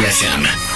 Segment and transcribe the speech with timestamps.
[0.00, 0.69] UFM.